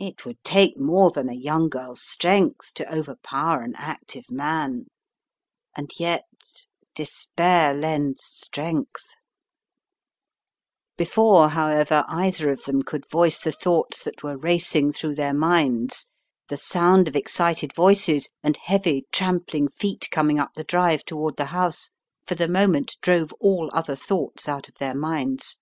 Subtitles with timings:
[0.00, 4.86] It would take more than a young girFs strength to overpower an active man,
[5.76, 6.24] and yet—
[7.04, 9.04] despair lends strength.
[9.06, 14.38] Miss Cheyne Again 201 Before, however, either of them could voice the thoughts that were
[14.38, 16.08] racing through their minds,
[16.48, 21.44] the sound of excited voices, and heavy trampling feet coming up the drive toward the
[21.52, 21.90] house
[22.26, 25.60] for the mo ment drove all other thoughts out of their minds.